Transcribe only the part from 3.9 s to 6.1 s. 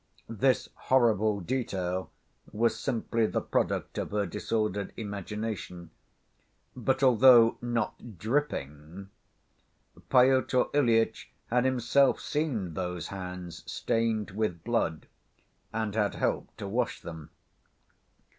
of her disordered imagination.